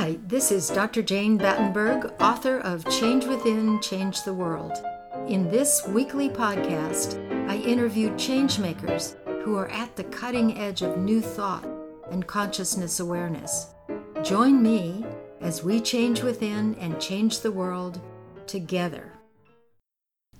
[0.00, 1.02] Hi, this is Dr.
[1.02, 4.70] Jane Battenberg, author of Change Within, Change the World.
[5.26, 7.18] In this weekly podcast,
[7.50, 11.66] I interview changemakers who are at the cutting edge of new thought
[12.12, 13.74] and consciousness awareness.
[14.22, 15.04] Join me
[15.40, 18.00] as we change within and change the world
[18.46, 19.14] together.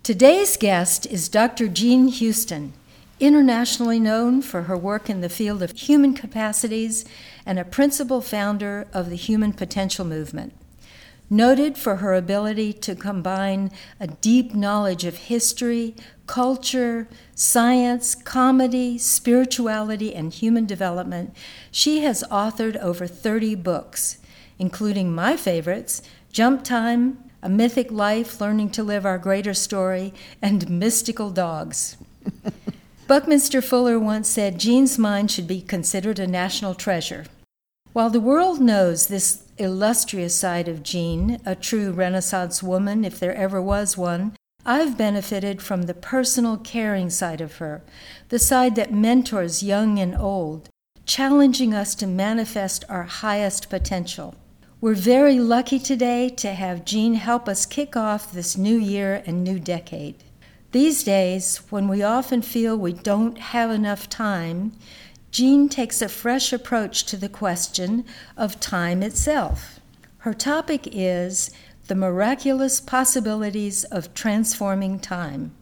[0.05, 1.67] Today's guest is Dr.
[1.67, 2.75] Jean Houston
[3.21, 7.05] internationally known for her work in the field of human capacities
[7.45, 10.55] and a principal founder of the Human Potential Movement.
[11.31, 15.95] Noted for her ability to combine a deep knowledge of history,
[16.27, 21.35] culture, science, comedy, spirituality, and human development,
[21.71, 24.19] she has authored over 30 books,
[24.59, 26.01] including my favorites
[26.33, 31.97] Jump Time, A Mythic Life Learning to Live Our Greater Story, and Mystical Dogs.
[33.09, 37.25] Buckminster Fuller once said Jean's mind should be considered a national treasure.
[37.95, 43.35] While the world knows this illustrious side of Jean, a true Renaissance woman if there
[43.35, 47.81] ever was one, I've benefited from the personal caring side of her,
[48.29, 50.69] the side that mentors young and old,
[51.07, 54.35] challenging us to manifest our highest potential.
[54.83, 59.43] We're very lucky today to have Jean help us kick off this new year and
[59.43, 60.25] new decade.
[60.73, 64.73] These days, when we often feel we don't have enough time,
[65.31, 68.05] Jean takes a fresh approach to the question
[68.37, 69.81] of time itself.
[70.19, 71.51] Her topic is
[71.87, 75.53] the miraculous possibilities of transforming time.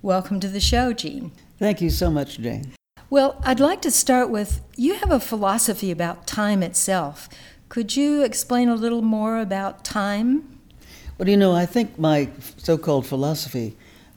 [0.00, 1.32] Welcome to the show, Jean.
[1.58, 2.72] Thank you so much, Jane.
[3.10, 7.28] Well, I'd like to start with you have a philosophy about time itself.
[7.68, 10.60] Could you explain a little more about time?
[11.18, 13.76] Well, you know, I think my so called philosophy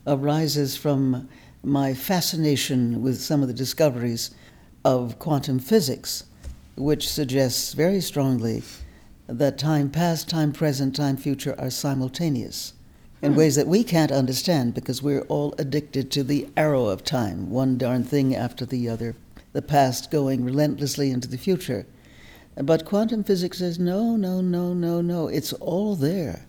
[0.10, 1.30] arises from
[1.64, 4.32] my fascination with some of the discoveries
[4.84, 6.26] of quantum physics,
[6.76, 8.64] which suggests very strongly
[9.28, 12.74] that time past, time present, time future are simultaneous
[13.22, 13.38] in hmm.
[13.38, 17.78] ways that we can't understand because we're all addicted to the arrow of time, one
[17.78, 19.16] darn thing after the other,
[19.54, 21.86] the past going relentlessly into the future.
[22.56, 26.46] But quantum physics says, no, no, no, no, no, it's all there.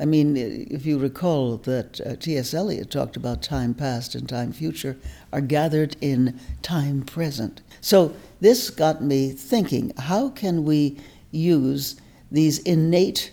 [0.00, 2.52] I mean, if you recall that uh, T.S.
[2.52, 4.96] Eliot talked about time past and time future
[5.32, 7.62] are gathered in time present.
[7.80, 10.98] So this got me thinking how can we
[11.30, 11.96] use
[12.30, 13.30] these innate,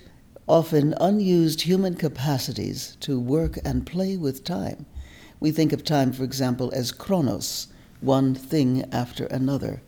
[0.48, 4.86] often unused human capacities to work and play with time?
[5.40, 7.70] We think of time, for example, as chronos,
[8.02, 9.82] one thing after another.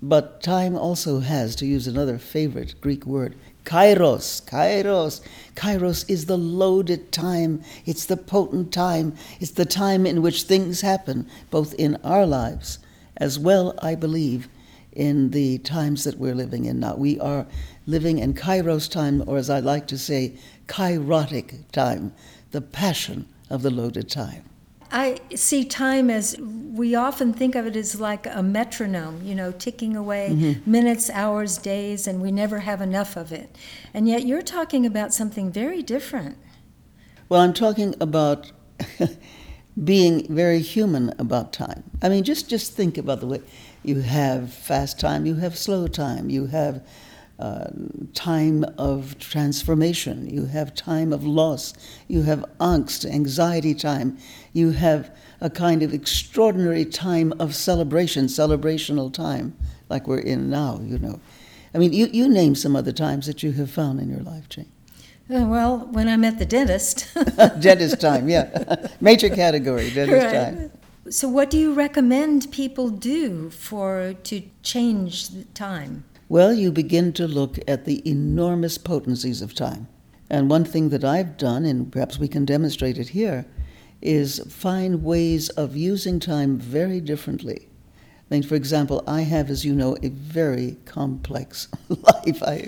[0.00, 3.34] But time also has, to use another favorite Greek word,
[3.66, 5.20] Kairos, Kairos.
[5.56, 7.62] Kairos is the loaded time.
[7.84, 9.14] It's the potent time.
[9.40, 12.78] It's the time in which things happen, both in our lives
[13.16, 14.48] as well, I believe,
[14.92, 16.94] in the times that we're living in now.
[16.94, 17.44] We are
[17.86, 20.34] living in Kairos time, or as I like to say,
[20.68, 22.12] kairotic time,
[22.52, 24.44] the passion of the loaded time.
[24.90, 29.52] I see time as we often think of it as like a metronome, you know,
[29.52, 30.70] ticking away mm-hmm.
[30.70, 33.54] minutes, hours, days, and we never have enough of it.
[33.94, 36.36] And yet you're talking about something very different.
[37.28, 38.52] Well, I'm talking about
[39.84, 41.84] being very human about time.
[42.02, 43.42] I mean, just, just think about the way
[43.82, 46.86] you have fast time, you have slow time, you have
[47.38, 47.68] uh,
[48.14, 51.74] time of transformation, you have time of loss,
[52.08, 54.16] you have angst, anxiety time,
[54.56, 59.56] you have a kind of extraordinary time of celebration, celebrational time,
[59.88, 61.20] like we're in now, you know.
[61.74, 64.48] I mean, you, you name some other times that you have found in your life,
[64.48, 64.72] Jane.
[65.28, 67.06] Uh, well, when I'm at the dentist.
[67.60, 68.86] dentist time, yeah.
[69.00, 70.32] Major category, dentist right.
[70.32, 70.72] time.
[71.10, 76.04] So, what do you recommend people do for to change the time?
[76.28, 79.86] Well, you begin to look at the enormous potencies of time.
[80.28, 83.46] And one thing that I've done, and perhaps we can demonstrate it here,
[84.02, 87.68] is find ways of using time very differently.
[88.30, 92.42] I mean, for example, I have, as you know, a very complex life.
[92.42, 92.66] I,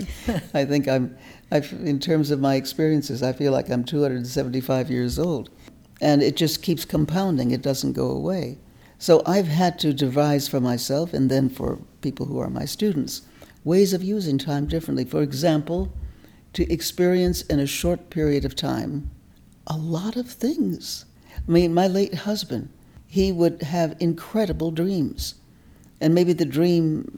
[0.53, 1.17] I think I'm,
[1.51, 5.49] I've, in terms of my experiences, I feel like I'm 275 years old.
[6.01, 8.57] And it just keeps compounding, it doesn't go away.
[8.99, 13.23] So I've had to devise for myself, and then for people who are my students,
[13.65, 15.03] ways of using time differently.
[15.03, 15.91] For example,
[16.53, 19.09] to experience in a short period of time
[19.67, 21.05] a lot of things.
[21.49, 22.69] I mean, my late husband,
[23.07, 25.33] he would have incredible dreams.
[25.99, 27.17] And maybe the dream,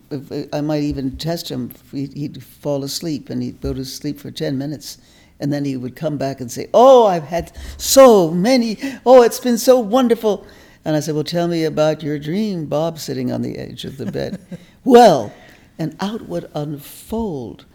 [0.53, 4.57] I might even test him, he'd fall asleep and he'd go to sleep for 10
[4.57, 4.99] minutes.
[5.41, 8.77] And then he would come back and say, Oh, I've had so many.
[9.05, 10.47] Oh, it's been so wonderful.
[10.85, 13.97] And I said, Well, tell me about your dream, Bob, sitting on the edge of
[13.97, 14.39] the bed.
[14.85, 15.33] well,
[15.77, 17.65] and out would unfold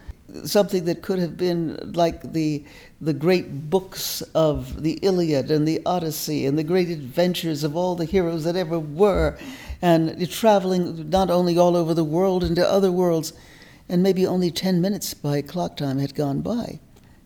[0.44, 2.64] something that could have been like the
[3.00, 7.94] the great books of the Iliad and the Odyssey and the great adventures of all
[7.94, 9.36] the heroes that ever were,
[9.82, 13.32] and traveling not only all over the world into other worlds,
[13.88, 16.80] and maybe only ten minutes by clock time had gone by.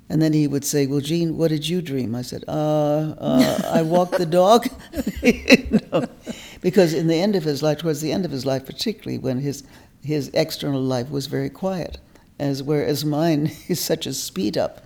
[0.08, 3.62] And then he would say, "Well, Jean, what did you dream?" I said, "Uh, uh
[3.72, 4.68] I walked the dog,"
[6.60, 9.38] because in the end of his life, towards the end of his life, particularly when
[9.38, 9.62] his
[10.02, 11.98] his external life was very quiet,
[12.40, 14.80] as whereas mine is such a speed up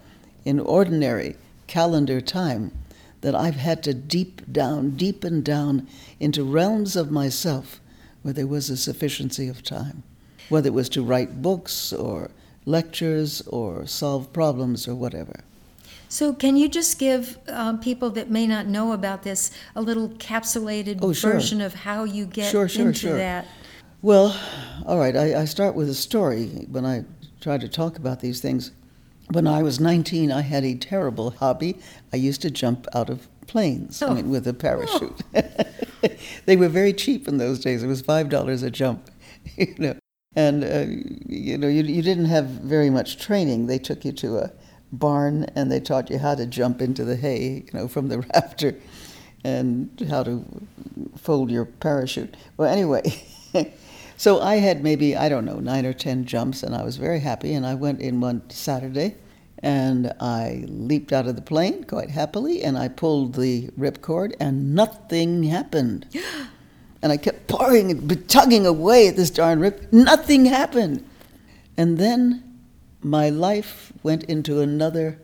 [0.45, 1.37] in ordinary
[1.67, 2.73] calendar time
[3.21, 5.87] that I've had to deep down, deepen down
[6.21, 7.81] into realms of myself
[8.21, 10.03] where there was a sufficiency of time,
[10.51, 12.31] whether it was to write books or
[12.67, 15.41] lectures or solve problems or whatever.
[16.09, 20.11] So, can you just give um, people that may not know about this a little
[20.11, 21.33] capsulated oh, sure.
[21.33, 23.17] version of how you get sure, sure, into sure.
[23.17, 23.47] that?
[24.05, 24.39] Well,
[24.85, 27.05] all right, I, I start with a story when I
[27.45, 28.71] try to talk about these things.
[29.31, 31.79] When I was 19, I had a terrible hobby.
[32.11, 34.09] I used to jump out of planes Oh.
[34.09, 35.21] I mean, with a parachute.
[36.47, 37.83] they were very cheap in those days.
[37.83, 39.11] It was five dollars a jump,
[39.57, 39.97] you know.
[40.35, 40.87] And uh,
[41.29, 43.67] you know, you, you didn't have very much training.
[43.67, 44.51] They took you to a
[44.91, 48.21] barn and they taught you how to jump into the hay, you know, from the
[48.35, 48.75] rafter,
[49.45, 50.45] and how to
[51.19, 52.39] fold your parachute.
[52.57, 53.03] Well, anyway.
[54.17, 57.21] So I had maybe, I don't know, nine or ten jumps, and I was very
[57.21, 57.55] happy.
[57.55, 59.17] And I went in one Saturday,
[59.59, 64.75] and I leaped out of the plane quite happily, and I pulled the ripcord, and
[64.75, 66.07] nothing happened.
[67.03, 69.93] And I kept pawing and tugging away at this darn rip.
[69.93, 71.05] Nothing happened.
[71.77, 72.43] And then
[73.03, 75.19] my life went into another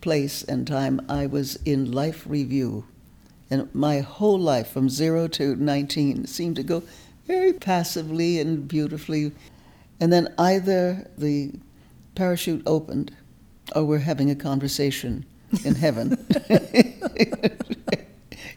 [0.00, 1.04] place and time.
[1.08, 2.84] I was in life review.
[3.50, 6.84] And my whole life, from zero to 19, seemed to go
[7.28, 9.30] very passively and beautifully.
[10.00, 11.52] And then either the
[12.14, 13.14] parachute opened
[13.76, 15.24] or we're having a conversation
[15.64, 16.26] in heaven.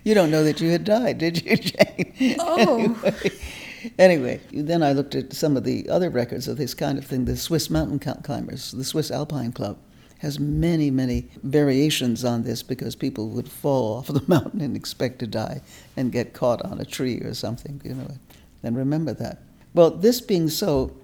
[0.04, 2.36] you don't know that you had died, did you, Jane?
[2.40, 2.96] Oh.
[3.04, 3.32] Anyway,
[4.00, 7.26] anyway, then I looked at some of the other records of this kind of thing.
[7.26, 9.78] The Swiss mountain climbers, the Swiss Alpine Club,
[10.20, 15.20] has many, many variations on this because people would fall off the mountain and expect
[15.20, 15.62] to die
[15.98, 18.12] and get caught on a tree or something, you know,
[18.64, 19.40] and remember that.
[19.74, 20.96] Well, this being so,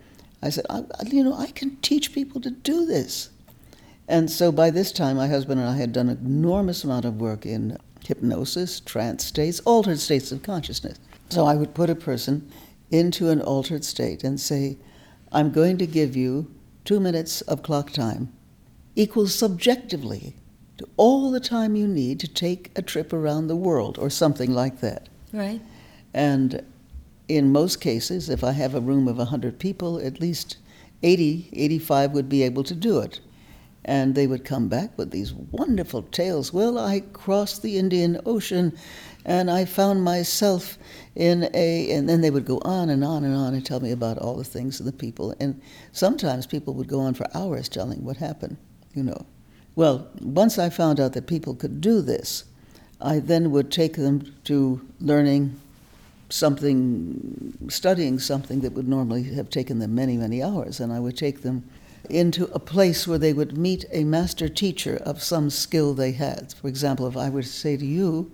[0.42, 3.30] I said, I, you know, I can teach people to do this.
[4.08, 7.20] And so by this time, my husband and I had done an enormous amount of
[7.20, 10.98] work in hypnosis, trance states, altered states of consciousness.
[11.30, 12.50] So I would put a person
[12.90, 14.78] into an altered state and say,
[15.32, 16.50] I'm going to give you
[16.86, 18.32] two minutes of clock time
[18.96, 20.36] equals subjectively
[20.78, 24.52] to all the time you need to take a trip around the world or something
[24.52, 25.10] like that.
[25.34, 25.62] Right.
[26.14, 26.64] And
[27.28, 30.58] in most cases, if I have a room of 100 people, at least
[31.04, 33.20] 80, 85 would be able to do it.
[33.86, 36.52] And they would come back with these wonderful tales.
[36.52, 38.78] Well, I crossed the Indian Ocean
[39.24, 40.78] and I found myself
[41.16, 43.92] in a, and then they would go on and on and on and tell me
[43.92, 45.34] about all the things and the people.
[45.40, 48.58] And sometimes people would go on for hours telling what happened,
[48.94, 49.26] you know.
[49.76, 52.46] Well, once I found out that people could do this,
[53.00, 55.60] I then would take them to learning
[56.30, 60.80] something, studying something that would normally have taken them many, many hours.
[60.80, 61.64] And I would take them
[62.10, 66.54] into a place where they would meet a master teacher of some skill they had.
[66.54, 68.32] For example, if I were to say to you,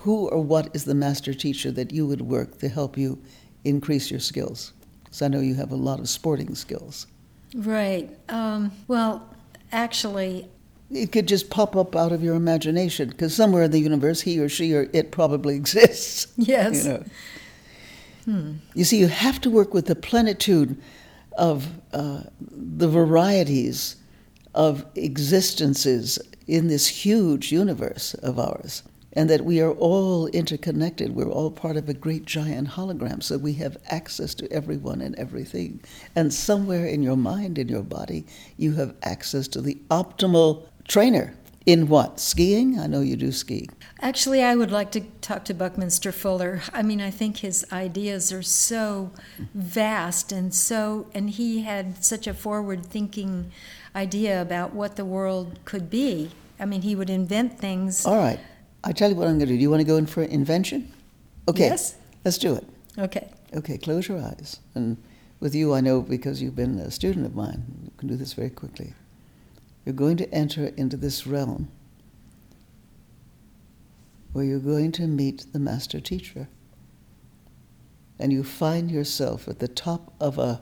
[0.00, 3.18] who or what is the master teacher that you would work to help you
[3.64, 4.72] increase your skills?
[5.04, 7.06] Because I know you have a lot of sporting skills.
[7.54, 8.10] Right.
[8.28, 9.34] Um, well,
[9.72, 10.48] actually,
[10.90, 14.38] It could just pop up out of your imagination because somewhere in the universe, he
[14.38, 16.28] or she or it probably exists.
[16.36, 16.84] yes.
[16.84, 17.04] You know.
[18.74, 20.76] You see, you have to work with the plenitude
[21.38, 23.96] of uh, the varieties
[24.52, 31.14] of existences in this huge universe of ours, and that we are all interconnected.
[31.14, 35.14] We're all part of a great giant hologram, so we have access to everyone and
[35.16, 35.80] everything.
[36.16, 38.26] And somewhere in your mind, in your body,
[38.56, 41.34] you have access to the optimal trainer.
[41.64, 42.20] In what?
[42.20, 42.78] Skiing?
[42.78, 43.68] I know you do ski.
[44.00, 46.62] Actually, I would like to talk to Buckminster Fuller.
[46.72, 49.10] I mean, I think his ideas are so
[49.52, 53.50] vast and so, and he had such a forward thinking
[53.96, 56.30] idea about what the world could be.
[56.60, 58.06] I mean, he would invent things.
[58.06, 58.38] All right.
[58.84, 59.56] I tell you what I'm going to do.
[59.56, 60.92] Do you want to go in for invention?
[61.48, 61.66] Okay.
[61.66, 61.96] Yes.
[62.24, 62.64] Let's do it.
[62.96, 63.28] Okay.
[63.54, 64.60] Okay, close your eyes.
[64.74, 64.96] And
[65.40, 68.34] with you, I know because you've been a student of mine, you can do this
[68.34, 68.94] very quickly.
[69.86, 71.68] You're going to enter into this realm
[74.32, 76.48] where you're going to meet the master teacher.
[78.18, 80.60] And you find yourself at the top of a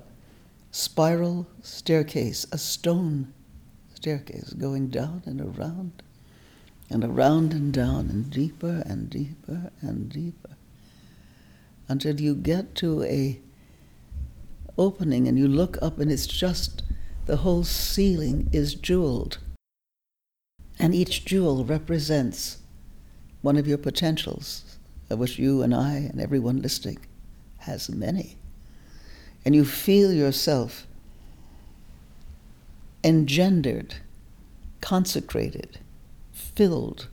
[0.70, 3.32] spiral staircase, a stone
[3.94, 6.02] staircase going down and around
[6.90, 10.56] and around and down and deeper and deeper and deeper
[11.88, 13.40] until you get to a
[14.78, 16.83] opening and you look up and it's just
[17.26, 19.38] the whole ceiling is jeweled
[20.78, 22.58] and each jewel represents
[23.42, 24.64] one of your potentials.
[25.10, 26.98] Of which you and I and everyone listening
[27.58, 28.36] has many.
[29.44, 30.86] And you feel yourself
[33.02, 33.96] engendered
[34.80, 35.78] consecrated
[36.32, 37.08] filled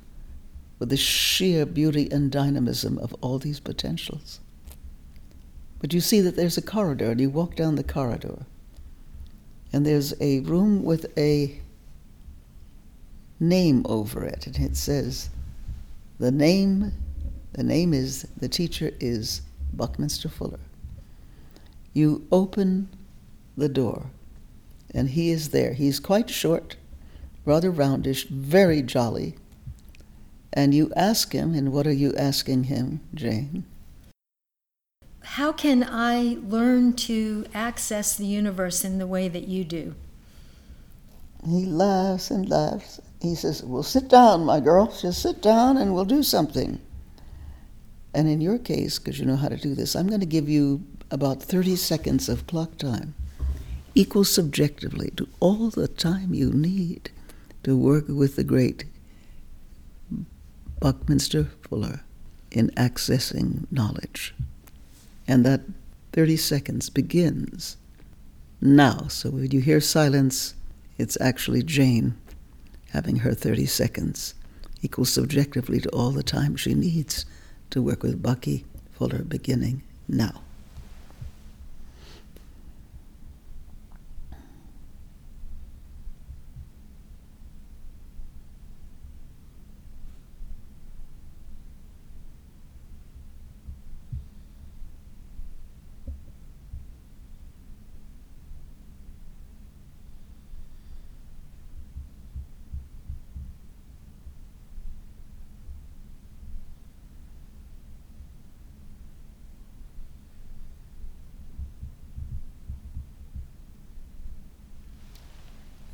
[0.79, 4.39] with the sheer beauty and dynamism of all these potentials.
[5.79, 8.45] But you see that there's a corridor, and you walk down the corridor,
[9.73, 11.59] and there's a room with a
[13.39, 15.29] name over it, and it says,
[16.19, 16.91] the name,
[17.53, 19.41] the name is, the teacher is
[19.73, 20.59] Buckminster Fuller.
[21.93, 22.89] You open
[23.57, 24.05] the door,
[24.93, 25.73] and he is there.
[25.73, 26.75] He's quite short,
[27.45, 29.35] rather roundish, very jolly.
[30.53, 33.63] And you ask him, and what are you asking him, Jane?
[35.23, 39.95] How can I learn to access the universe in the way that you do?
[41.47, 42.99] He laughs and laughs.
[43.21, 44.87] He says, Well, sit down, my girl.
[44.87, 46.79] Just sit down and we'll do something.
[48.13, 50.49] And in your case, because you know how to do this, I'm going to give
[50.49, 53.15] you about 30 seconds of clock time,
[53.95, 57.09] equal subjectively to all the time you need
[57.63, 58.85] to work with the great
[60.79, 62.01] Buckminster Fuller
[62.51, 64.33] in accessing knowledge.
[65.31, 65.61] And that
[66.11, 67.77] 30 seconds begins
[68.59, 69.07] now.
[69.07, 70.55] So when you hear silence,
[70.97, 72.17] it's actually Jane
[72.89, 74.33] having her 30 seconds,
[74.81, 77.25] equal subjectively to all the time she needs
[77.69, 80.41] to work with Bucky Fuller beginning now.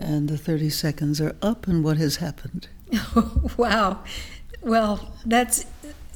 [0.08, 2.70] And the 30 seconds are up, and what has happened?
[3.58, 4.00] wow.
[4.62, 5.66] Well, that's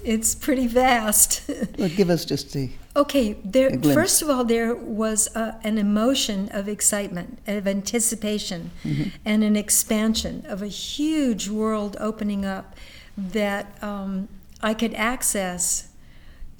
[0.01, 1.41] it's pretty vast.
[1.77, 3.33] well, give us just the okay.
[3.43, 9.09] There, first of all, there was a, an emotion of excitement, of anticipation, mm-hmm.
[9.25, 12.75] and an expansion of a huge world opening up
[13.17, 14.29] that um,
[14.61, 15.89] I could access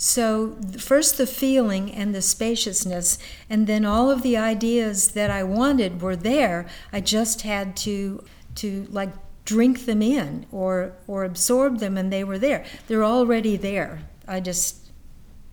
[0.04, 5.44] so, first the feeling and the spaciousness, and then all of the ideas that I
[5.44, 6.66] wanted were there.
[6.92, 8.24] I just had to
[8.56, 9.12] to like
[9.46, 12.66] drink them in or or absorb them and they were there.
[12.88, 14.02] They're already there.
[14.28, 14.90] I just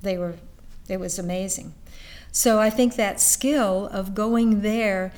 [0.00, 0.36] they were
[0.88, 1.74] it was amazing.
[2.32, 5.12] So I think that skill of going there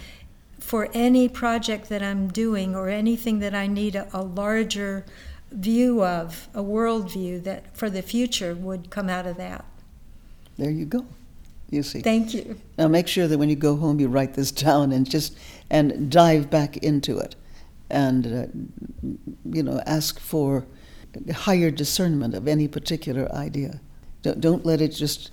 [0.58, 5.06] for any project that I'm doing or anything that I need a, a larger
[5.50, 9.64] view of, a worldview that for the future would come out of that.
[10.56, 11.06] There you go.
[11.70, 12.00] You see.
[12.00, 12.60] Thank you.
[12.76, 15.36] Now make sure that when you go home you write this down and just
[15.70, 17.36] and dive back into it
[17.88, 18.46] and uh,
[19.44, 20.66] you know ask for
[21.32, 23.80] higher discernment of any particular idea.
[24.22, 25.30] Don't, don't let it just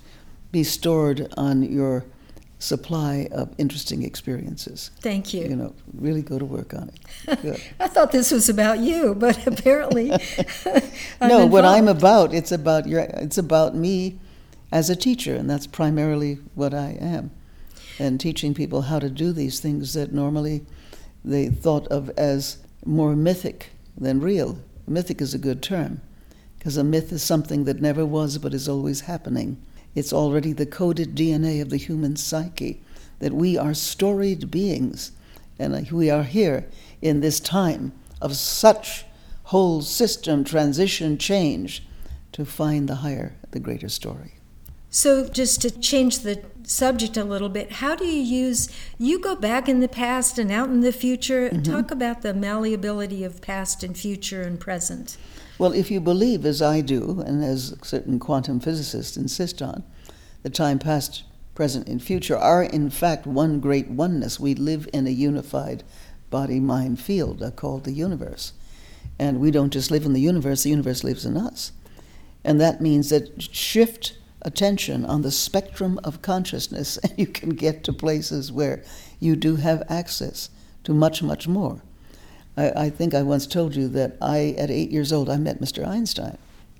[0.50, 2.04] be stored on your
[2.58, 4.90] supply of interesting experiences.
[5.00, 5.42] Thank you.
[5.42, 7.42] You know, really go to work on it.
[7.42, 7.62] Good.
[7.80, 10.10] I thought this was about you, but apparently
[11.20, 14.18] No, what I'm about, it's about your it's about me
[14.72, 17.30] as a teacher, and that's primarily what I am.
[17.98, 20.64] And teaching people how to do these things that normally
[21.24, 24.58] they thought of as more mythic than real.
[24.86, 26.00] Mythic is a good term,
[26.58, 29.60] because a myth is something that never was but is always happening
[29.94, 32.80] it's already the coded DNA of the human psyche
[33.18, 35.12] that we are storied beings
[35.58, 36.66] and we are here
[37.02, 39.04] in this time of such
[39.44, 41.82] whole system transition change
[42.32, 44.34] to find the higher, the greater story.
[44.90, 48.68] So, just to change the subject a little bit, how do you use,
[48.98, 51.62] you go back in the past and out in the future, mm-hmm.
[51.62, 55.18] talk about the malleability of past and future and present.
[55.58, 59.82] Well, if you believe, as I do, and as certain quantum physicists insist on,
[60.44, 61.24] the time past,
[61.56, 64.38] present, and future are in fact one great oneness.
[64.38, 65.82] We live in a unified
[66.30, 68.52] body mind field uh, called the universe.
[69.18, 71.72] And we don't just live in the universe, the universe lives in us.
[72.44, 77.82] And that means that shift attention on the spectrum of consciousness, and you can get
[77.84, 78.84] to places where
[79.18, 80.50] you do have access
[80.84, 81.82] to much, much more.
[82.58, 85.60] I, I think I once told you that I, at eight years old, I met
[85.60, 85.86] Mr.
[85.86, 86.36] Einstein,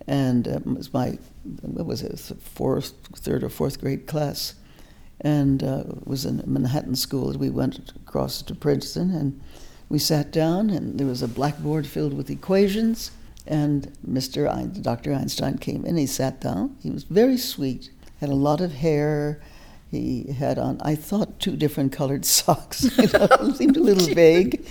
[0.06, 1.18] and um, it was my
[1.62, 4.54] what was it, fourth, third or fourth grade class,
[5.20, 7.32] and uh, was in Manhattan School.
[7.32, 9.40] We went across to Princeton, and
[9.88, 13.12] we sat down, and there was a blackboard filled with equations.
[13.46, 14.52] And Mr.
[14.52, 15.14] Ein, Dr.
[15.14, 15.96] Einstein came in.
[15.96, 16.76] He sat down.
[16.82, 17.90] He was very sweet.
[18.20, 19.40] Had a lot of hair.
[19.90, 22.84] He had on, I thought, two different colored socks.
[22.98, 24.66] you know, seemed a little vague.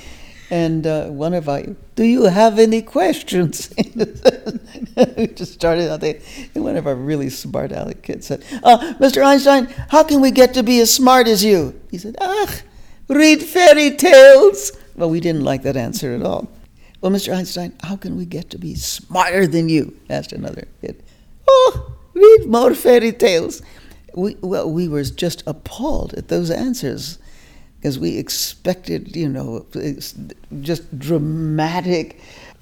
[0.50, 1.64] And uh, one of our,
[1.96, 3.74] do you have any questions?
[5.18, 6.20] we just started out there.
[6.56, 9.26] And one of our really smart aleck kids said, uh, Mr.
[9.26, 11.80] Einstein, how can we get to be as smart as you?
[11.92, 12.62] He said, ah,
[13.10, 14.72] read fairy tales.
[14.96, 16.50] Well, we didn't like that answer at all.
[17.02, 17.36] Well, Mr.
[17.36, 19.98] Einstein, how can we get to be smarter than you?
[20.10, 21.04] asked another kid.
[21.48, 23.62] Oh, read more fairy tales.
[24.16, 27.20] We, well, we were just appalled at those answers
[27.80, 29.66] because we expected, you know,
[30.62, 32.20] just dramatic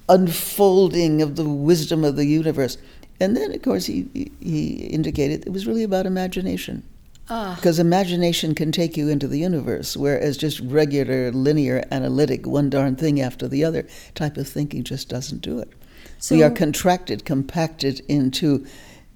[0.08, 2.78] unfolding of the wisdom of the universe.
[3.18, 6.82] And then, of course, he, he indicated it was really about imagination.
[7.28, 7.54] Ah.
[7.56, 12.94] Because imagination can take you into the universe, whereas just regular, linear, analytic, one darn
[12.94, 15.72] thing after the other type of thinking just doesn't do it.
[16.18, 18.64] So we are contracted, compacted into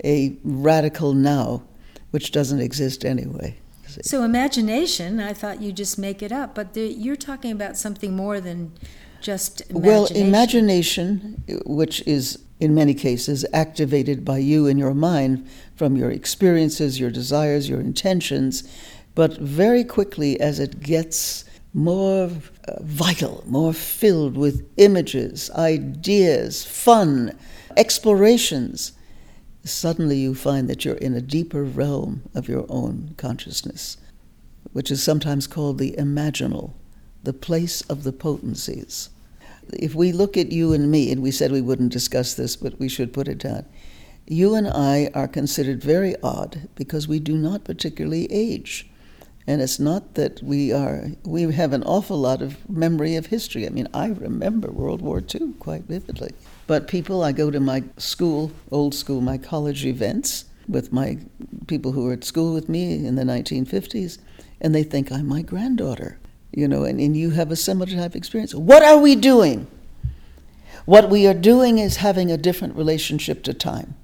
[0.02, 1.62] a radical now,
[2.11, 3.57] which doesn't exist anyway.
[4.02, 8.14] So imagination, I thought you just make it up, but the, you're talking about something
[8.14, 8.73] more than
[9.20, 9.82] just imagination.
[9.82, 16.11] Well, imagination, which is in many cases activated by you in your mind from your
[16.11, 18.64] experiences, your desires, your intentions,
[19.14, 22.30] but very quickly as it gets more
[22.68, 27.37] uh, vital, more filled with images, ideas, fun,
[27.76, 28.92] explorations,
[29.64, 33.97] suddenly you find that you're in a deeper realm of your own consciousness,
[34.73, 36.73] which is sometimes called the imaginal,
[37.23, 39.11] the place of the potencies
[39.73, 42.79] if we look at you and me, and we said we wouldn't discuss this, but
[42.79, 43.66] we should put it down,
[44.27, 48.88] you and I are considered very odd because we do not particularly age.
[49.46, 53.66] And it's not that we are, we have an awful lot of memory of history.
[53.66, 56.33] I mean, I remember World War II quite vividly.
[56.70, 61.18] But people, I go to my school, old school, my college events with my
[61.66, 64.18] people who were at school with me in the 1950s,
[64.61, 66.20] and they think I'm my granddaughter
[66.52, 68.54] you know, and, and you have a similar type of experience.
[68.54, 69.66] What are we doing?
[70.85, 73.94] What we are doing is having a different relationship to time.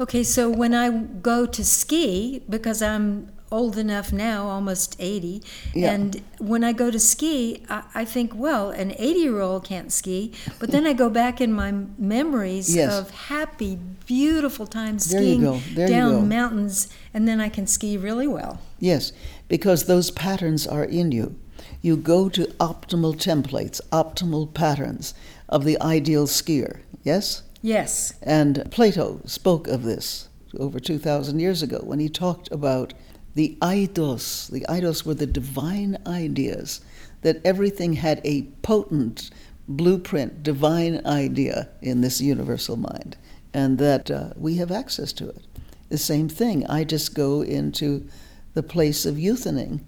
[0.00, 5.42] Okay, so when I go to ski, because I'm old enough now, almost 80,
[5.74, 5.92] yeah.
[5.92, 9.92] and when I go to ski, I, I think, well, an 80 year old can't
[9.92, 12.92] ski, but then I go back in my memories yes.
[12.92, 18.60] of happy, beautiful times skiing down mountains, and then I can ski really well.
[18.80, 19.12] Yes,
[19.48, 21.38] because those patterns are in you
[21.82, 25.14] you go to optimal templates, optimal patterns
[25.48, 26.80] of the ideal skier.
[27.02, 27.42] Yes?
[27.60, 28.14] Yes.
[28.22, 32.94] And Plato spoke of this over 2,000 years ago when he talked about
[33.34, 34.50] the eidos.
[34.50, 36.80] The eidos were the divine ideas,
[37.22, 39.30] that everything had a potent
[39.68, 43.16] blueprint, divine idea in this universal mind,
[43.54, 45.42] and that uh, we have access to it.
[45.88, 46.66] The same thing.
[46.66, 48.08] I just go into
[48.54, 49.80] the place of youthening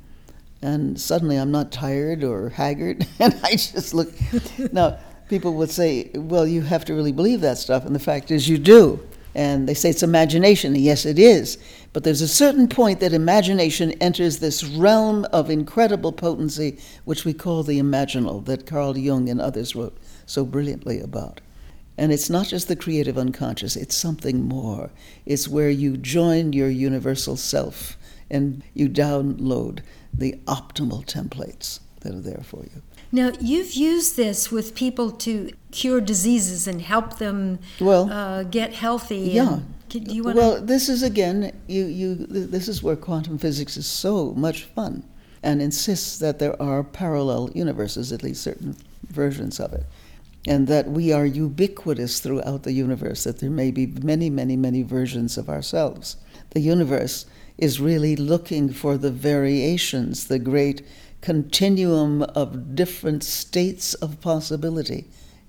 [0.65, 4.13] and suddenly I'm not tired or haggard, and I just look.
[4.73, 8.31] now, people would say, "Well, you have to really believe that stuff," and the fact
[8.31, 9.07] is, you do.
[9.35, 11.59] And they say it's imagination, yes, it is.
[11.93, 17.35] But there's a certain point that imagination enters this realm of incredible potency, which we
[17.35, 21.41] call the imaginal, that Carl Jung and others wrote so brilliantly about.
[21.97, 24.91] And it's not just the creative unconscious, it's something more.
[25.27, 27.97] It's where you join your universal self
[28.31, 29.81] and you download
[30.13, 32.83] the optimal templates that are there for you.
[33.15, 38.75] Now, you've used this with people to cure diseases and help them well, uh, get
[38.75, 39.19] healthy.
[39.19, 39.61] Yeah.
[39.89, 43.77] Can, do you want well, this is again, you, you, this is where quantum physics
[43.77, 45.05] is so much fun
[45.45, 48.75] and insists that there are parallel universes, at least certain
[49.11, 49.87] versions of it,
[50.49, 54.83] and that we are ubiquitous throughout the universe, that there may be many, many, many
[54.83, 56.17] versions of ourselves.
[56.51, 57.27] The universe
[57.59, 60.83] is really looking for the variations, the great
[61.25, 65.07] continuum of different states of possibility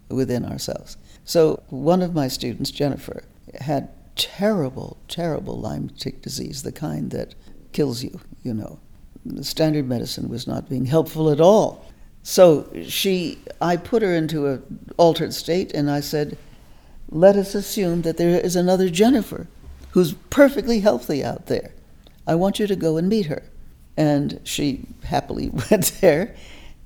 [0.07, 0.95] within ourselves.
[1.25, 3.23] So, one of my students, Jennifer,
[3.59, 7.35] had terrible, terrible Lyme tick disease, the kind that
[7.73, 8.79] kills you, you know.
[9.25, 11.85] The standard medicine was not being helpful at all.
[12.23, 16.37] So she, I put her into an altered state, and I said,
[17.09, 19.47] "Let us assume that there is another Jennifer
[19.91, 21.73] who's perfectly healthy out there.
[22.25, 23.43] I want you to go and meet her.
[23.97, 26.35] And she happily went there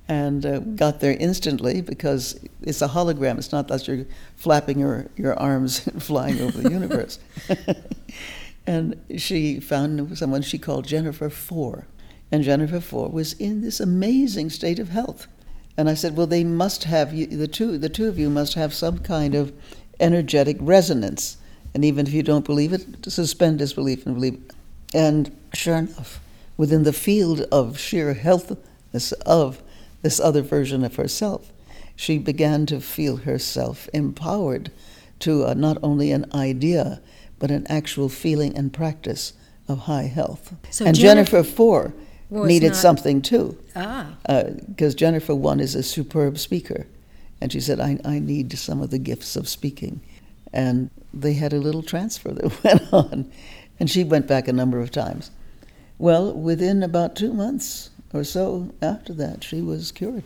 [0.09, 3.37] and uh, got there instantly because it's a hologram.
[3.37, 7.19] It's not that you're flapping your, your arms and flying over the universe.
[8.67, 11.85] and she found someone she called Jennifer Four.
[12.31, 15.27] And Jennifer Four was in this amazing state of health.
[15.77, 18.73] And I said, well, they must have, the two, the two of you must have
[18.73, 19.53] some kind of
[19.99, 21.37] energetic resonance.
[21.73, 24.51] And even if you don't believe it, suspend disbelief and believe it.
[24.93, 26.19] And sure enough,
[26.59, 29.63] within the field of sheer healthness of
[30.01, 31.53] this other version of herself,
[31.95, 34.69] she began to feel herself empowered
[35.19, 37.01] to uh, not only an idea,
[37.39, 39.31] but an actual feeling and practice
[39.69, 40.53] of high health.
[40.69, 41.93] So and Jennifer, Jennifer Four
[42.29, 42.75] needed not...
[42.75, 43.57] something too.
[43.73, 44.17] Ah.
[44.67, 46.87] Because uh, Jennifer One is a superb speaker.
[47.39, 50.01] And she said, I, I need some of the gifts of speaking.
[50.51, 53.31] And they had a little transfer that went on.
[53.79, 55.31] And she went back a number of times.
[55.99, 60.23] Well, within about two months or so after that, she was cured.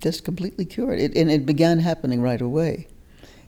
[0.00, 1.00] Just completely cured.
[1.00, 2.86] It, and it began happening right away.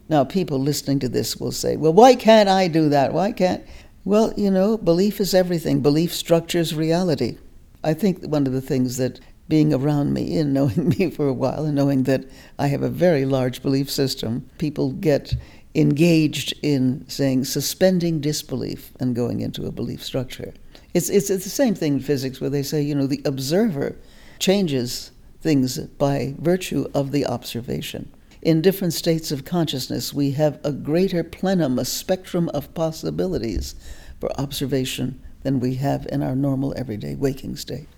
[0.09, 3.13] Now, people listening to this will say, well, why can't I do that?
[3.13, 3.65] Why can't.
[4.05, 5.83] Well, you know, belief is everything.
[5.83, 7.39] Belief structures reality.
[7.85, 11.33] I think one of the things that being around me and knowing me for a
[11.33, 12.25] while and knowing that
[12.59, 15.35] I have a very large belief system, people get
[15.77, 20.55] engaged in saying suspending disbelief and going into a belief structure.
[20.97, 23.97] It's, it's, it's the same thing in physics where they say, you know, the observer
[24.39, 25.11] changes
[25.43, 28.11] things by virtue of the observation.
[28.41, 33.75] In different states of consciousness, we have a greater plenum, a spectrum of possibilities
[34.19, 37.89] for observation than we have in our normal everyday waking state.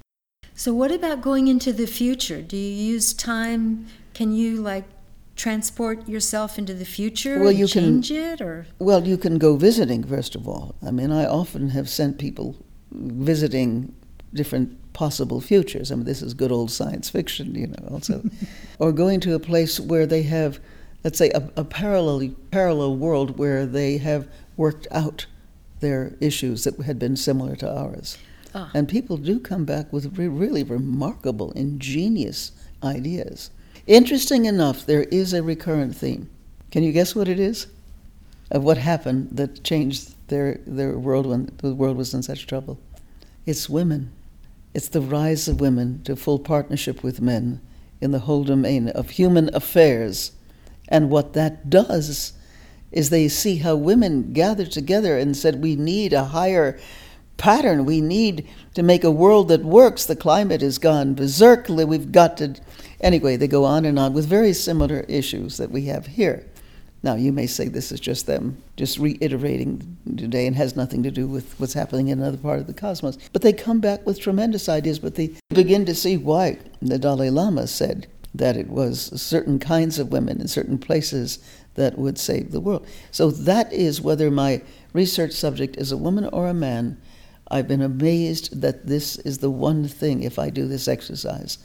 [0.57, 2.43] So, what about going into the future?
[2.43, 3.87] Do you use time?
[4.13, 4.87] Can you like
[5.37, 9.55] transport yourself into the future well, you change can, it, or well, you can go
[9.55, 10.75] visiting first of all.
[10.85, 12.57] I mean, I often have sent people
[12.91, 13.95] visiting
[14.35, 15.93] different possible futures.
[15.93, 18.23] I mean, this is good old science fiction, you know, also.
[18.79, 20.59] or going to a place where they have,
[21.05, 25.27] let's say, a, a, parallel, parallel world where they have worked out
[25.81, 28.19] their issues that had been similar to ours.
[28.55, 28.71] Ah.
[28.75, 33.51] And people do come back with re- really remarkable, ingenious ideas.
[33.87, 36.29] Interesting enough, there is a recurrent theme.
[36.71, 37.69] Can you guess what it is?
[38.51, 42.79] Of what happened that changed their, their world when the world was in such trouble?
[43.45, 44.13] It's women.
[44.75, 47.61] It's the rise of women to full partnership with men
[48.01, 50.33] in the whole domain of human affairs.
[50.89, 52.33] And what that does
[52.91, 56.79] is they see how women gathered together and said, We need a higher
[57.37, 57.85] pattern.
[57.85, 60.05] We need to make a world that works.
[60.05, 61.69] The climate has gone berserk.
[61.69, 62.55] We've got to.
[63.01, 66.47] Anyway, they go on and on with very similar issues that we have here.
[67.03, 71.11] Now, you may say this is just them just reiterating today and has nothing to
[71.11, 73.19] do with what's happening in another part of the cosmos.
[73.33, 77.31] But they come back with tremendous ideas, but they begin to see why the Dalai
[77.31, 81.39] Lama said that it was certain kinds of women in certain places
[81.75, 82.87] that would save the world.
[83.11, 87.01] So that is whether my research subject is a woman or a man.
[87.51, 91.59] I've been amazed that this is the one thing, if I do this exercise,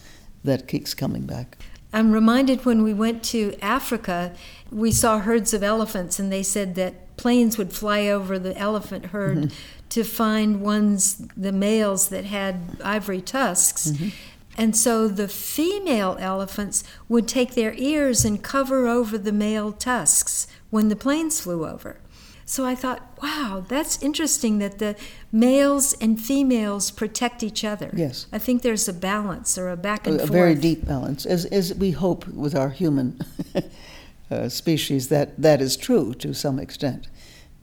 [0.43, 1.57] that keeps coming back.
[1.93, 4.33] I'm reminded when we went to Africa,
[4.71, 9.07] we saw herds of elephants, and they said that planes would fly over the elephant
[9.07, 9.87] herd mm-hmm.
[9.89, 13.91] to find ones, the males that had ivory tusks.
[13.91, 14.09] Mm-hmm.
[14.57, 20.47] And so the female elephants would take their ears and cover over the male tusks
[20.69, 21.97] when the planes flew over.
[22.45, 24.95] So I thought, wow, that's interesting that the
[25.31, 27.89] males and females protect each other.
[27.93, 28.27] Yes.
[28.31, 30.29] I think there's a balance or a back and a, forth.
[30.29, 33.19] A very deep balance, as, as we hope with our human
[34.31, 37.07] uh, species that that is true to some extent.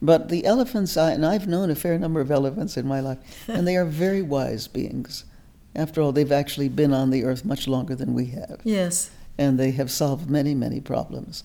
[0.01, 3.19] But the elephants, I, and I've known a fair number of elephants in my life,
[3.47, 5.25] and they are very wise beings.
[5.75, 8.61] After all, they've actually been on the earth much longer than we have.
[8.63, 9.11] Yes.
[9.37, 11.43] And they have solved many, many problems.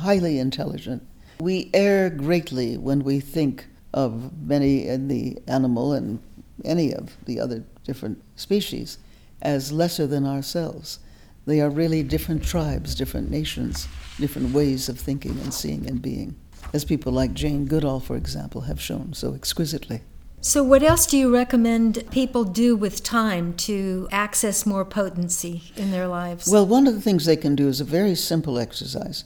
[0.00, 1.06] Highly intelligent
[1.40, 6.20] we err greatly when we think of many in the animal and
[6.64, 8.98] any of the other different species
[9.40, 10.98] as lesser than ourselves.
[11.46, 16.36] They are really different tribes, different nations, different ways of thinking and seeing and being,
[16.74, 20.02] as people like Jane Goodall, for example, have shown so exquisitely.
[20.40, 25.90] So, what else do you recommend people do with time to access more potency in
[25.90, 26.48] their lives?
[26.48, 29.24] Well, one of the things they can do is a very simple exercise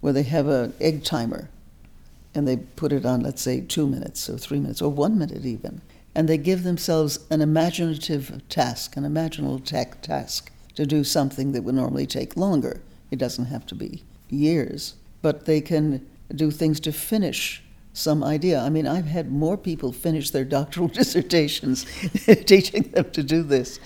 [0.00, 1.50] where they have an egg timer
[2.34, 5.44] and they put it on, let's say, two minutes or three minutes or one minute
[5.44, 5.80] even.
[6.14, 11.74] And they give themselves an imaginative task, an imaginal task to do something that would
[11.74, 12.82] normally take longer.
[13.10, 18.60] It doesn't have to be years, but they can do things to finish some idea.
[18.60, 21.86] I mean, I've had more people finish their doctoral dissertations
[22.46, 23.78] teaching them to do this.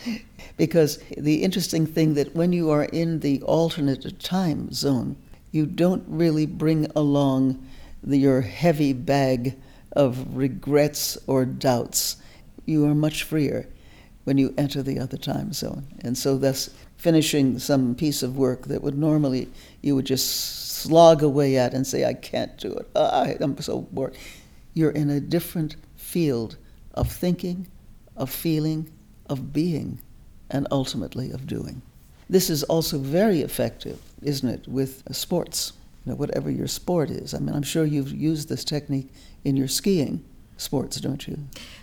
[0.57, 5.17] Because the interesting thing that when you are in the alternate time zone,
[5.53, 7.65] you don't really bring along
[8.03, 9.59] the, your heavy bag
[9.93, 12.17] of regrets or doubts.
[12.67, 13.69] You are much freer
[14.25, 15.87] when you enter the other time zone.
[16.01, 19.49] And so, thus, finishing some piece of work that would normally
[19.83, 22.89] you would just slog away at and say, I can't do it.
[22.95, 24.17] I, I'm so bored.
[24.75, 26.57] You're in a different field
[26.95, 27.69] of thinking,
[28.17, 28.91] of feeling,
[29.29, 30.01] of being,
[30.51, 31.83] and ultimately of doing.
[32.29, 35.73] This is also very effective, isn't it, with sports,
[36.09, 37.35] know, whatever your sport is.
[37.35, 39.12] I mean, I'm sure you've used this technique
[39.44, 40.25] in your skiing
[40.57, 41.38] sports, don't you?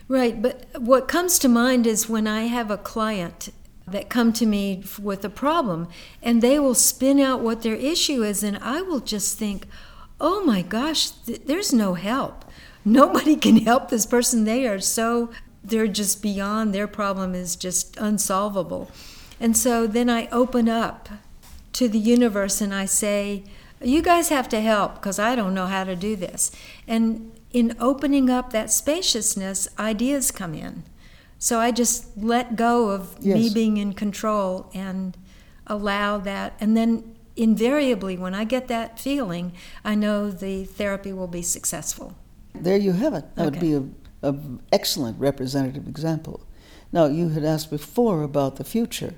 [0.07, 3.49] Right, but what comes to mind is when I have a client
[3.87, 5.87] that come to me with a problem
[6.21, 9.67] and they will spin out what their issue is and I will just think,
[10.19, 12.45] "Oh my gosh, th- there's no help.
[12.83, 14.43] Nobody can help this person.
[14.43, 15.29] They are so
[15.63, 18.89] they're just beyond their problem is just unsolvable."
[19.39, 21.09] And so then I open up
[21.73, 23.43] to the universe and I say,
[23.81, 26.51] "You guys have to help because I don't know how to do this."
[26.87, 30.83] And in opening up that spaciousness, ideas come in.
[31.39, 33.37] So I just let go of yes.
[33.37, 35.17] me being in control and
[35.67, 36.53] allow that.
[36.59, 42.15] And then invariably, when I get that feeling, I know the therapy will be successful.
[42.53, 43.35] There you have it.
[43.35, 43.59] That okay.
[43.59, 43.73] would be
[44.23, 46.41] an excellent representative example.
[46.91, 49.13] Now, you had asked before about the future.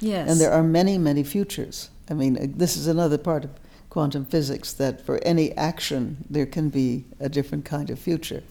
[0.00, 0.30] Yes.
[0.30, 1.90] And there are many, many futures.
[2.08, 3.50] I mean, uh, this is another part of
[3.96, 8.42] quantum physics that for any action, there can be a different kind of future.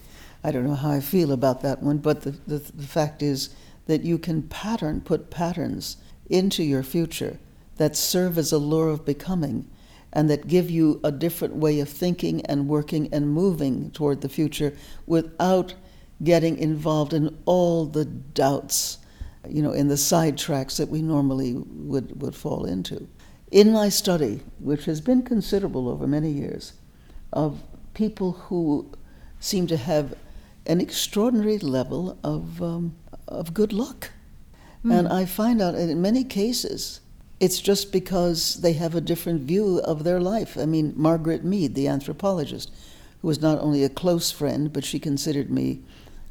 [0.43, 3.51] I don't know how I feel about that one, but the, the, the fact is
[3.85, 5.97] that you can pattern, put patterns
[6.31, 7.37] into your future
[7.77, 9.69] that serve as a lure of becoming
[10.11, 14.29] and that give you a different way of thinking and working and moving toward the
[14.29, 14.73] future
[15.05, 15.75] without
[16.23, 18.97] getting involved in all the doubts,
[19.47, 23.07] you know, in the sidetracks that we normally would, would fall into.
[23.55, 26.73] In my study, which has been considerable over many years,
[27.31, 27.63] of
[27.93, 28.91] people who
[29.39, 30.13] seem to have
[30.65, 32.97] an extraordinary level of, um,
[33.29, 34.11] of good luck.
[34.83, 34.99] Mm.
[34.99, 36.99] And I find out in many cases,
[37.39, 40.57] it's just because they have a different view of their life.
[40.57, 42.73] I mean, Margaret Mead, the anthropologist,
[43.21, 45.79] who was not only a close friend, but she considered me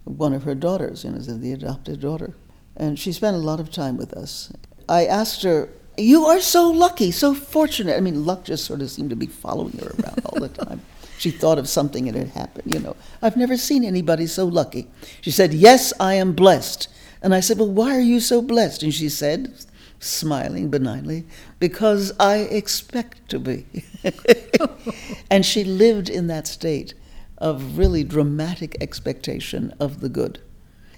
[0.04, 2.36] one of her daughters, you know, the adopted daughter.
[2.76, 4.52] And she spent a lot of time with us.
[4.86, 7.96] I asked her, You are so lucky, so fortunate.
[7.96, 10.82] I mean, luck just sort of seemed to be following her around all the time.
[11.16, 12.96] She thought of something and it happened, you know.
[13.22, 14.88] I've never seen anybody so lucky.
[15.20, 16.88] She said, Yes, I am blessed.
[17.22, 18.82] And I said, Well, why are you so blessed?
[18.82, 19.54] And she said,
[20.00, 21.24] smiling benignly,
[21.60, 23.64] Because I expect to be.
[25.30, 26.94] and she lived in that state
[27.38, 30.40] of really dramatic expectation of the good.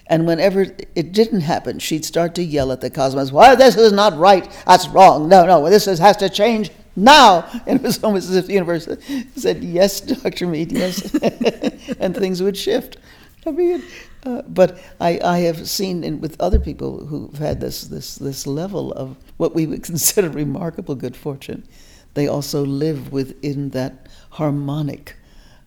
[0.09, 3.91] And whenever it didn't happen, she'd start to yell at the cosmos, Why, this is
[3.91, 4.49] not right.
[4.65, 5.27] That's wrong.
[5.27, 7.45] No, no, this is, has to change now.
[7.67, 8.87] And it was almost as if the universe
[9.35, 10.47] said, Yes, Dr.
[10.47, 11.13] Mead, yes.
[11.99, 12.97] and things would shift.
[13.45, 13.83] I mean,
[14.23, 18.47] uh, but I, I have seen in, with other people who've had this, this, this
[18.47, 21.67] level of what we would consider remarkable good fortune,
[22.13, 25.15] they also live within that harmonic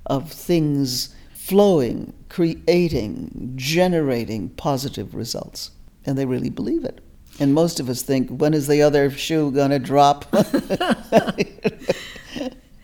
[0.06, 1.14] of things
[1.50, 5.72] flowing, creating, generating positive results.
[6.06, 7.00] And they really believe it.
[7.40, 10.26] And most of us think, when is the other shoe going to drop?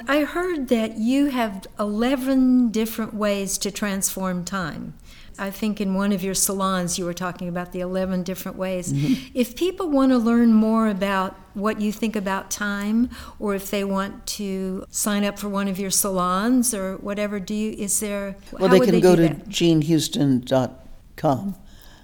[0.09, 4.94] I heard that you have 11 different ways to transform time.
[5.38, 8.92] I think in one of your salons you were talking about the 11 different ways.
[8.92, 9.31] Mm-hmm.
[9.35, 13.85] If people want to learn more about what you think about time or if they
[13.85, 18.37] want to sign up for one of your salons or whatever, do you is there
[18.53, 21.57] Well, they can they go to jeanhouston.com.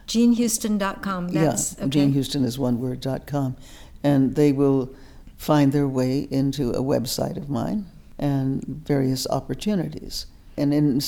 [0.07, 1.29] Jeanhouston.com.
[1.29, 1.91] That's, yeah, okay.
[1.91, 3.57] Jean Houston is one word, dot com.
[4.03, 4.95] And they will
[5.37, 7.87] find their way into a website of mine
[8.19, 10.27] and various opportunities.
[10.63, 11.01] And in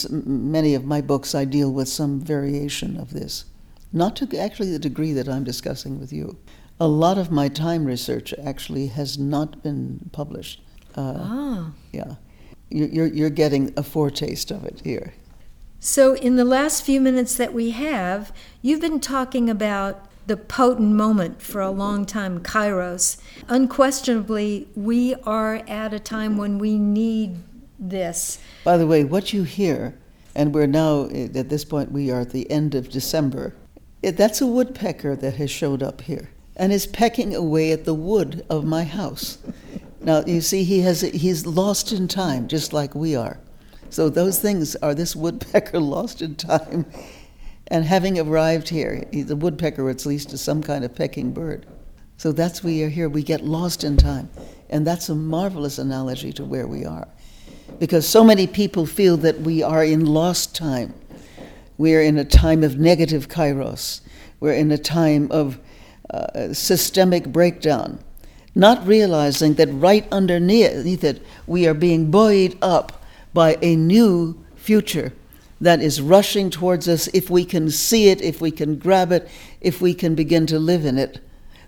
[0.51, 3.45] many of my books, I deal with some variation of this.
[3.93, 6.37] Not to actually the degree that I'm discussing with you.
[6.81, 10.61] A lot of my time research actually has not been published.
[10.97, 11.73] Uh, ah.
[11.93, 12.17] Yeah.
[12.69, 15.15] You're, you're getting a foretaste of it here.
[15.79, 20.95] So, in the last few minutes that we have, you've been talking about the potent
[20.95, 23.21] moment for a long time, Kairos.
[23.49, 27.37] Unquestionably, we are at a time when we need
[27.79, 28.39] this.
[28.65, 29.99] By the way, what you hear,
[30.35, 33.55] and we're now eh, at this point, we are at the end of December,
[34.03, 37.95] eh, that's a woodpecker that has showed up here and is pecking away at the
[37.95, 39.39] wood of my house.
[40.01, 43.41] Now, you see, he has, he's lost in time, just like we are.
[43.91, 46.87] So those things are this woodpecker lost in time
[47.69, 49.05] and having arrived here.
[49.13, 51.67] The woodpecker, at least, is some kind of pecking bird.
[52.17, 53.09] So that's we are here.
[53.09, 54.29] We get lost in time.
[54.71, 57.09] And that's a marvelous analogy to where we are.
[57.79, 60.95] Because so many people feel that we are in lost time.
[61.77, 64.01] We are in a time of negative kairos.
[64.41, 65.59] We're in a time of
[66.11, 67.99] uh, systemic breakdown,
[68.55, 75.13] not realizing that right underneath it, we are being buoyed up by a new future
[75.61, 79.29] that is rushing towards us if we can see it, if we can grab it,
[79.61, 81.21] if we can begin to live in it.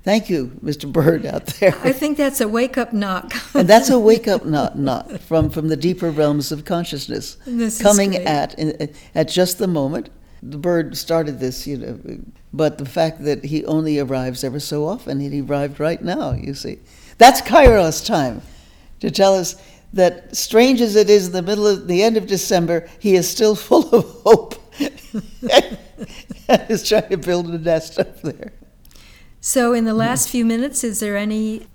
[0.07, 0.90] Thank you, Mr.
[0.90, 1.75] Bird out there.
[1.83, 3.35] I think that's a wake up knock.
[3.57, 7.81] and that's a wake up knock, knock from, from the deeper realms of consciousness This
[7.81, 8.57] is coming at
[9.16, 10.11] at just the moment.
[10.45, 11.99] The bird started this, you know,
[12.53, 16.35] but the fact that he only arrives ever so often, and he arrived right now,
[16.35, 16.79] you see.
[17.19, 18.42] That's Kairos time
[19.01, 19.61] to tell us
[19.92, 23.29] that strange as it is in the middle of the end of December, he is
[23.29, 24.55] still full of hope
[26.49, 28.53] and is trying to build a nest up there.
[29.48, 31.68] So, in the last few minutes, is there any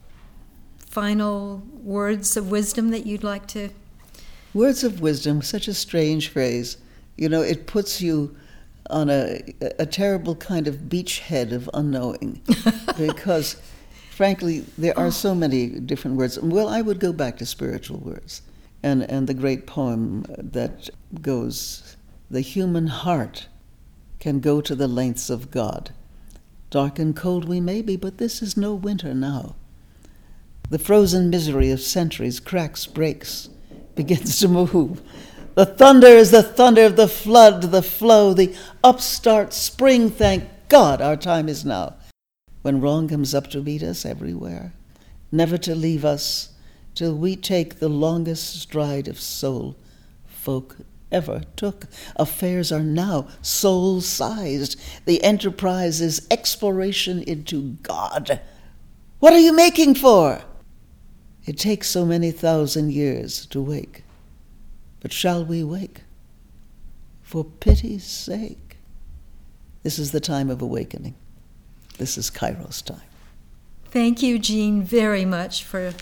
[0.78, 3.70] final words of wisdom that you'd like to?
[4.54, 6.76] Words of wisdom, such a strange phrase.
[7.16, 8.36] You know, it puts you
[8.90, 9.40] on a,
[9.80, 12.42] a terrible kind of beachhead of unknowing
[12.98, 13.56] because,
[14.10, 15.36] frankly, there are so oh.
[15.36, 16.38] many different words.
[16.42, 18.42] Well, I would go back to spiritual words
[18.84, 20.90] and, and the great poem that
[21.22, 21.96] goes
[22.30, 23.48] The human heart
[24.20, 25.94] can go to the lengths of God.
[26.72, 29.56] Dark and cold we may be, but this is no winter now.
[30.70, 33.50] The frozen misery of centuries cracks, breaks,
[33.96, 35.02] begins to move.
[35.56, 38.56] The thunder is the thunder of the flood, the flow, the
[38.86, 40.10] upstart spring.
[40.10, 41.98] Thank God our time is now.
[42.62, 44.72] When wrong comes up to meet us everywhere,
[45.30, 46.54] never to leave us
[46.96, 49.76] till we take the longest stride of soul
[50.26, 50.78] folk
[51.12, 51.86] ever took.
[52.16, 54.80] Affairs are now soul sized.
[55.06, 58.42] The enterprise is exploration into God.
[59.20, 60.42] What are you making for?
[61.46, 64.04] It takes so many thousand years to wake.
[65.00, 66.02] But shall we wake?
[67.22, 68.78] For pity's sake.
[69.84, 71.16] This is the time of awakening.
[71.98, 73.02] This is Kairos time.
[73.86, 75.94] Thank you, Jean, very much for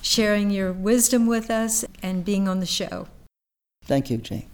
[0.00, 3.08] sharing your wisdom with us and being on the show.
[3.86, 4.50] Thank you, Jane.